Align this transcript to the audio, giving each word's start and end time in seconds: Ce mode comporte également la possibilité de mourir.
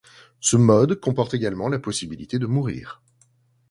Ce 0.39 0.55
mode 0.57 0.99
comporte 0.99 1.35
également 1.35 1.69
la 1.69 1.77
possibilité 1.77 2.39
de 2.39 2.47
mourir. 2.47 3.03